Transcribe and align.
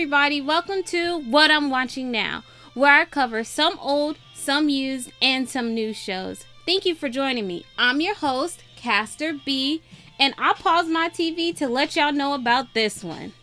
everybody. 0.00 0.40
Welcome 0.40 0.82
to 0.84 1.18
What 1.18 1.50
I'm 1.50 1.68
Watching 1.68 2.10
Now, 2.10 2.42
where 2.72 2.90
I 2.90 3.04
cover 3.04 3.44
some 3.44 3.78
old, 3.80 4.16
some 4.32 4.70
used, 4.70 5.12
and 5.20 5.46
some 5.46 5.74
new 5.74 5.92
shows. 5.92 6.46
Thank 6.64 6.86
you 6.86 6.94
for 6.94 7.10
joining 7.10 7.46
me. 7.46 7.66
I'm 7.76 8.00
your 8.00 8.14
host, 8.14 8.64
Castor 8.76 9.34
B, 9.44 9.82
and 10.18 10.32
I'll 10.38 10.54
pause 10.54 10.88
my 10.88 11.10
TV 11.10 11.54
to 11.58 11.68
let 11.68 11.96
y'all 11.96 12.14
know 12.14 12.32
about 12.32 12.72
this 12.72 13.04
one. 13.04 13.34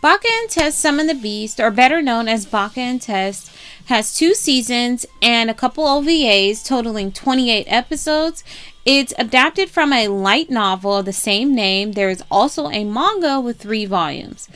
Baka 0.00 0.28
and 0.42 0.48
Test 0.48 0.78
Summon 0.78 1.08
the 1.08 1.14
Beast, 1.14 1.58
or 1.58 1.72
better 1.72 2.00
known 2.00 2.28
as 2.28 2.46
Baka 2.46 2.78
and 2.78 3.02
Test, 3.02 3.50
has 3.86 4.16
two 4.16 4.32
seasons 4.32 5.06
and 5.20 5.50
a 5.50 5.54
couple 5.54 5.86
OVAs 5.86 6.64
totaling 6.64 7.10
28 7.10 7.64
episodes. 7.66 8.44
It's 8.86 9.12
adapted 9.18 9.68
from 9.68 9.92
a 9.92 10.06
light 10.06 10.48
novel 10.48 10.98
of 10.98 11.06
the 11.06 11.12
same 11.12 11.56
name. 11.56 11.92
There 11.92 12.08
is 12.08 12.22
also 12.30 12.68
a 12.68 12.84
manga 12.84 13.40
with 13.40 13.58
three 13.58 13.84
volumes. 13.84 14.48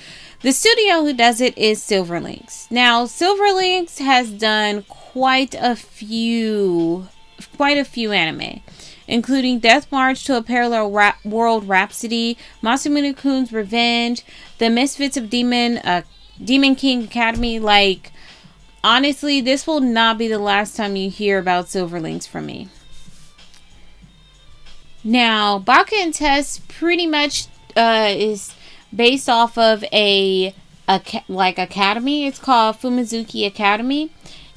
The 0.42 0.52
studio 0.52 1.02
who 1.02 1.12
does 1.12 1.40
it 1.40 1.58
is 1.58 1.82
Silverlinks. 1.82 2.70
Now, 2.70 3.06
Silverlinks 3.06 3.98
has 3.98 4.30
done 4.30 4.84
quite 4.88 5.56
a 5.58 5.74
few 5.74 7.08
quite 7.56 7.76
a 7.76 7.84
few 7.84 8.12
anime, 8.12 8.60
including 9.08 9.58
Death 9.58 9.90
March 9.90 10.24
to 10.26 10.36
a 10.36 10.42
Parallel 10.42 11.12
World 11.24 11.68
Rhapsody, 11.68 12.38
Masamune 12.62 13.16
Kun's 13.16 13.52
Revenge, 13.52 14.24
The 14.58 14.70
Misfits 14.70 15.16
of 15.16 15.28
Demon 15.28 15.78
uh, 15.78 16.02
Demon 16.42 16.76
King 16.76 17.02
Academy 17.02 17.58
like 17.58 18.12
honestly, 18.84 19.40
this 19.40 19.66
will 19.66 19.80
not 19.80 20.18
be 20.18 20.28
the 20.28 20.38
last 20.38 20.76
time 20.76 20.94
you 20.94 21.10
hear 21.10 21.40
about 21.40 21.68
Silverlinks 21.68 22.28
from 22.28 22.46
me. 22.46 22.68
Now, 25.02 25.58
Baka 25.58 25.96
and 25.96 26.14
Test 26.14 26.68
pretty 26.68 27.06
much 27.06 27.46
uh, 27.76 28.08
is 28.10 28.54
based 28.94 29.28
off 29.28 29.56
of 29.56 29.84
a, 29.92 30.54
a 30.88 31.22
like 31.28 31.58
academy. 31.58 32.26
It's 32.26 32.38
called 32.38 32.76
Fumizuki 32.76 33.46
Academy. 33.46 34.10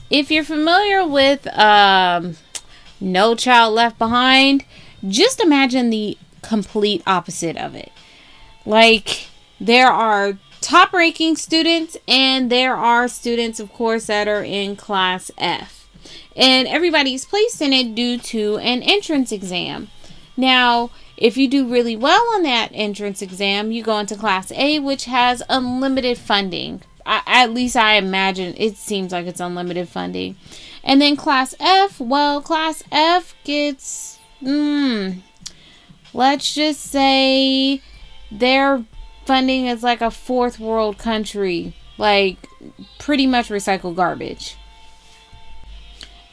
If 0.10 0.30
you're 0.30 0.44
familiar 0.44 1.08
with 1.08 1.48
um, 1.58 2.36
No 3.00 3.36
Child 3.36 3.74
Left 3.74 3.98
Behind, 3.98 4.66
just 5.08 5.40
imagine 5.40 5.90
the 5.90 6.18
complete 6.42 7.02
opposite 7.08 7.58
of 7.58 7.74
it. 7.76 7.92
Like 8.66 9.28
there 9.60 9.90
are 9.90 10.38
top 10.62 10.94
ranking 10.94 11.36
students 11.36 11.98
and 12.08 12.50
there 12.50 12.76
are 12.76 13.08
students 13.08 13.60
of 13.60 13.72
course 13.74 14.06
that 14.08 14.28
are 14.28 14.44
in 14.44 14.76
class 14.76 15.32
F. 15.38 15.88
And 16.36 16.68
everybody's 16.68 17.26
placed 17.26 17.62
in 17.62 17.74
it 17.74 17.96
due 17.96 18.18
to 18.18 18.58
an 18.58 18.82
entrance 18.82 19.32
exam. 19.32 19.90
Now, 20.36 20.90
if 21.18 21.38
you 21.38 21.48
do 21.48 21.68
really 21.68 21.96
well 21.96 22.22
on 22.34 22.44
that 22.44 22.72
entrance 22.74 23.22
exam, 23.22 23.72
you 23.72 23.84
go 23.84 24.00
into 24.00 24.16
Class 24.16 24.52
A, 24.54 24.80
which 24.80 25.06
has 25.06 25.44
unlimited 25.50 26.18
funding. 26.18 26.82
I, 27.06 27.22
at 27.28 27.54
least 27.54 27.76
I 27.76 27.96
imagine 27.96 28.56
it 28.58 28.78
seems 28.78 29.12
like 29.12 29.28
it's 29.28 29.40
unlimited 29.40 29.90
funding. 29.90 30.36
And 30.84 31.02
then 31.02 31.16
Class 31.16 31.54
F, 31.60 32.00
well, 32.00 32.42
Class 32.42 32.84
F 32.92 33.36
gets, 33.44 34.20
hmm, 34.40 35.10
let's 36.14 36.54
just 36.54 36.82
say 36.82 37.82
their 38.32 38.84
funding 39.26 39.68
is 39.68 39.84
like 39.84 40.02
a 40.02 40.12
fourth 40.12 40.60
world 40.60 40.98
country, 40.98 41.76
like 41.98 42.48
pretty 43.00 43.28
much 43.28 43.50
recycled 43.50 43.96
garbage. 43.96 44.58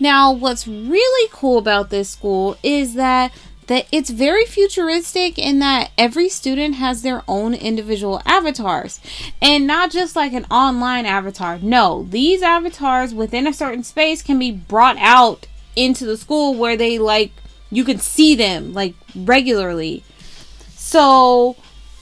Now, 0.02 0.32
what's 0.32 0.66
really 0.66 1.28
cool 1.30 1.58
about 1.58 1.90
this 1.90 2.08
school 2.08 2.56
is 2.62 2.94
that 2.94 3.32
that 3.70 3.86
it's 3.92 4.10
very 4.10 4.44
futuristic 4.44 5.38
in 5.38 5.60
that 5.60 5.92
every 5.96 6.28
student 6.28 6.74
has 6.74 7.02
their 7.02 7.22
own 7.28 7.54
individual 7.54 8.20
avatars 8.26 8.98
and 9.40 9.64
not 9.64 9.92
just 9.92 10.16
like 10.16 10.32
an 10.32 10.44
online 10.50 11.06
avatar. 11.06 11.56
No, 11.62 12.04
these 12.10 12.42
avatars 12.42 13.14
within 13.14 13.46
a 13.46 13.52
certain 13.52 13.84
space 13.84 14.22
can 14.22 14.40
be 14.40 14.50
brought 14.50 14.96
out 14.98 15.46
into 15.76 16.04
the 16.04 16.16
school 16.16 16.56
where 16.56 16.76
they 16.76 16.98
like 16.98 17.30
you 17.70 17.84
can 17.84 18.00
see 18.00 18.34
them 18.34 18.74
like 18.74 18.96
regularly. 19.14 20.02
So 20.70 21.54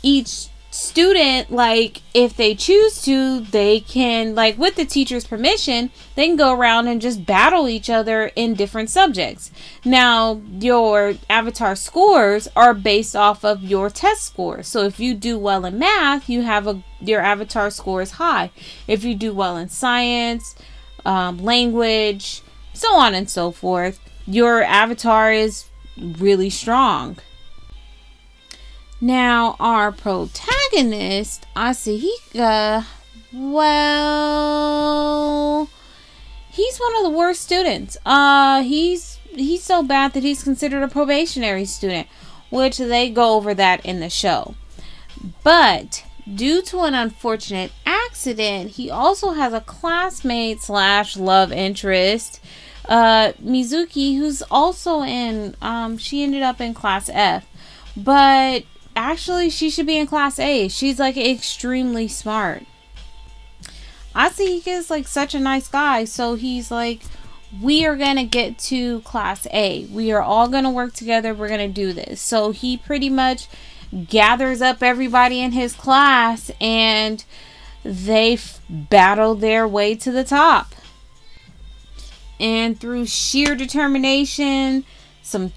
each 0.03 0.49
student 0.79 1.51
like 1.51 2.03
if 2.15 2.37
they 2.37 2.55
choose 2.55 3.03
to 3.03 3.41
they 3.41 3.81
can 3.81 4.33
like 4.37 4.57
with 4.57 4.77
the 4.77 4.85
teacher's 4.85 5.27
permission 5.27 5.91
they 6.15 6.27
can 6.27 6.37
go 6.37 6.55
around 6.55 6.87
and 6.87 7.01
just 7.01 7.27
battle 7.27 7.69
each 7.69 7.91
other 7.91 8.31
in 8.37 8.55
different 8.55 8.89
subjects. 8.89 9.51
Now 9.85 10.41
your 10.61 11.15
avatar 11.29 11.75
scores 11.75 12.47
are 12.55 12.75
based 12.75 13.17
off 13.17 13.45
of 13.45 13.65
your 13.65 13.91
test 13.91 14.23
scores 14.23 14.69
so 14.69 14.85
if 14.85 15.01
you 15.01 15.15
do 15.15 15.37
well 15.37 15.65
in 15.65 15.81
math 15.81 16.29
you 16.31 16.43
have 16.43 16.69
a 16.69 16.81
your 17.01 17.21
avatar 17.21 17.71
score 17.71 18.01
is 18.01 18.13
high. 18.13 18.53
If 18.87 19.03
you 19.03 19.17
do 19.17 19.35
well 19.35 19.57
in 19.57 19.69
science 19.69 20.55
um, 21.05 21.39
language 21.39 22.41
so 22.73 22.95
on 22.95 23.15
and 23.15 23.29
so 23.29 23.51
forth 23.51 23.99
your 24.27 24.63
avatar 24.63 25.33
is 25.33 25.65
really 25.97 26.51
strong 26.51 27.19
now, 29.01 29.57
our 29.61 29.93
protagonist, 29.93 31.47
Asahika, 31.55 32.85
well, 33.33 33.69
he's 36.51 36.79
one 36.79 36.97
of 36.97 37.03
the 37.05 37.11
worst 37.11 37.43
students. 37.43 37.97
Uh, 38.05 38.63
he's 38.63 39.19
he's 39.35 39.63
so 39.63 39.83
bad 39.83 40.15
that 40.15 40.23
he's 40.25 40.43
considered 40.43 40.83
a 40.83 40.89
probationary 40.89 41.65
student, 41.65 42.09
which 42.51 42.79
they 42.79 43.11
go 43.11 43.37
over 43.37 43.55
that 43.55 43.85
in 43.87 44.01
the 44.01 44.11
show. 44.11 44.55
But 45.45 46.05
due 46.33 46.63
to 46.63 46.81
an 46.81 46.95
unfortunate 46.95 47.71
accident, 47.87 48.71
he 48.73 48.91
also 48.91 49.33
has 49.33 49.53
a 49.53 49.61
classmate 49.61 50.61
slash 50.61 51.17
love 51.17 51.53
interest, 51.53 52.41
uh, 52.89 53.33
Mizuki, 53.43 54.17
who's 54.17 54.43
also 54.51 55.03
in. 55.03 55.55
Um, 55.63 55.99
she 55.99 56.25
ended 56.25 56.43
up 56.43 56.61
in 56.61 56.75
class 56.75 57.09
F, 57.13 57.47
but 57.97 58.65
actually 58.99 59.49
she 59.49 59.71
should 59.71 59.87
be 59.87 59.97
in 59.97 60.07
class 60.07 60.39
A. 60.39 60.69
She's 60.69 60.99
like 60.99 61.17
extremely 61.17 62.09
smart. 62.09 62.65
He 64.49 64.71
is 64.71 64.91
like 64.91 65.07
such 65.07 65.35
a 65.35 65.41
nice 65.41 65.69
guy, 65.69 66.05
so 66.05 66.35
he's 66.35 66.71
like 66.71 67.03
we 67.63 67.87
are 67.87 67.97
to 68.17 68.25
get 68.25 68.59
to 68.59 69.01
class 69.03 69.47
A. 69.53 69.87
We 69.87 70.13
are 70.13 70.21
all 70.21 70.49
to 70.65 70.71
work 70.71 70.93
together. 70.93 71.33
We're 71.33 71.49
to 71.61 71.69
do 71.69 71.93
this. 71.93 72.21
So 72.21 72.51
he 72.51 72.77
pretty 72.77 73.09
much 73.09 73.49
gathers 74.09 74.61
up 74.61 74.83
everybody 74.83 75.41
in 75.41 75.53
his 75.53 75.75
class 75.75 76.51
and 76.61 77.25
they 77.85 78.35
f- 78.35 78.61
battle 78.69 79.35
their 79.35 79.67
way 79.67 79.95
to 79.95 80.11
the 80.11 80.25
top. 80.25 80.75
And 82.39 82.79
through 82.79 83.07
sheer 83.07 83.55
determination, 83.55 84.85
some 85.23 85.53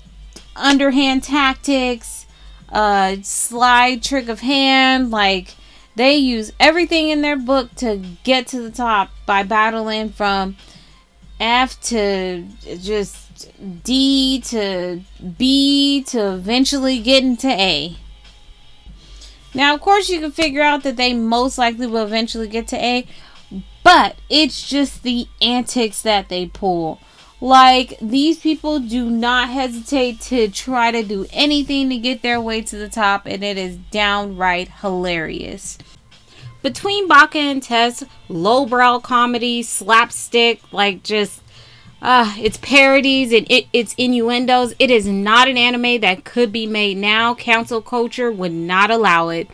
underhand 0.56 1.24
tactics, 1.24 2.21
uh, 2.72 3.18
slide 3.24 4.04
trick 4.04 4.30
of 4.30 4.40
hand. 4.40 5.12
Like 5.12 5.56
they 5.96 6.16
use 6.16 6.52
everything 6.60 7.10
in 7.10 7.22
their 7.22 7.38
book 7.38 7.76
to 7.76 7.98
get 8.24 8.48
to 8.48 8.62
the 8.62 8.72
top 8.72 9.10
by 9.26 9.44
battling 9.44 10.10
from 10.10 10.56
F 11.40 11.82
to 11.82 12.46
just 12.80 13.50
D 13.84 14.40
to 14.46 15.02
B 15.38 16.04
to 16.08 16.34
eventually 16.34 17.00
getting 17.00 17.36
to 17.38 17.48
A. 17.48 17.98
Now, 19.54 19.74
of 19.74 19.82
course, 19.82 20.08
you 20.08 20.22
can 20.22 20.32
figure 20.32 20.62
out 20.62 20.84
that 20.84 20.96
they 20.96 21.14
most 21.14 21.58
likely 21.58 21.88
will 21.88 22.06
eventually 22.06 22.48
get 22.48 22.68
to 22.70 22.78
A, 22.78 23.06
but 23.84 24.16
it's 24.30 24.68
just 24.68 25.04
the 25.04 25.28
antics 25.42 26.02
that 26.04 26.30
they 26.30 26.46
pull. 26.46 27.02
Like, 27.42 27.98
these 28.00 28.40
people 28.40 28.80
do 28.80 29.10
not 29.10 29.50
hesitate 29.50 30.22
to 30.22 30.48
try 30.48 30.92
to 30.92 31.02
do 31.02 31.26
anything 31.34 31.90
to 31.90 31.98
get 31.98 32.22
their 32.22 32.40
way 32.40 32.62
to 32.62 32.78
the 32.78 32.88
top, 32.88 33.26
and 33.26 33.44
it 33.44 33.58
is 33.58 33.78
downright 33.90 34.70
hilarious. 34.82 35.80
Between 36.62 37.08
Baka 37.08 37.40
and 37.40 37.64
Test, 37.64 38.04
lowbrow 38.30 39.00
comedy, 39.00 39.64
slapstick, 39.64 40.62
like 40.72 41.02
just 41.02 41.42
uh, 42.04 42.36
it's 42.40 42.58
parodies 42.58 43.32
and 43.32 43.46
it, 43.50 43.68
it's 43.74 43.96
innuendos. 43.98 44.74
It 44.78 44.92
is 44.92 45.08
not 45.08 45.48
an 45.48 45.58
anime 45.58 46.02
that 46.02 46.24
could 46.24 46.52
be 46.52 46.68
made 46.68 46.98
now. 46.98 47.36
Council 47.36 47.82
culture 47.82 48.32
would 48.32 48.52
not 48.52 48.92
allow 48.92 49.30
it. 49.30 49.48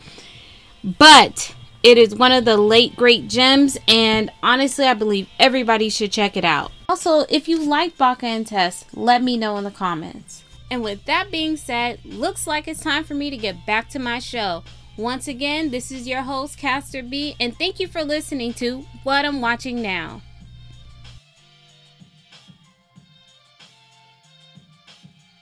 But 0.84 1.56
it 1.84 1.98
is 1.98 2.16
one 2.16 2.32
of 2.32 2.44
the 2.44 2.58
late 2.58 2.96
great 2.96 3.30
gems, 3.30 3.78
and 3.88 4.30
honestly, 4.44 4.86
I 4.86 4.94
believe 4.94 5.30
everybody 5.40 5.90
should 5.90 6.12
check 6.12 6.36
it 6.36 6.46
out. 6.46 6.72
Also, 6.90 7.26
if 7.28 7.50
you 7.50 7.68
like 7.68 7.98
Baka 7.98 8.28
and 8.28 8.48
Test, 8.48 8.96
let 8.96 9.22
me 9.22 9.36
know 9.36 9.58
in 9.58 9.66
the 9.66 9.72
comments. 9.72 10.46
And 10.72 10.82
with 10.82 11.04
that 11.04 11.30
being 11.30 11.58
said, 11.58 12.00
looks 12.06 12.48
like 12.48 12.66
it's 12.66 12.80
time 12.80 13.04
for 13.04 13.14
me 13.14 13.30
to 13.30 13.36
get 13.36 13.66
back 13.66 13.90
to 13.90 14.00
my 14.00 14.20
show. 14.20 14.64
Once 14.96 15.28
again, 15.28 15.70
this 15.70 15.92
is 15.92 16.08
your 16.08 16.22
host, 16.22 16.58
Castor 16.58 17.04
B, 17.04 17.36
and 17.42 17.58
thank 17.58 17.82
you 17.82 17.90
for 17.90 18.06
listening 18.06 18.54
to 18.54 18.86
What 19.04 19.26
I'm 19.26 19.42
Watching 19.42 19.82
Now. 19.82 20.22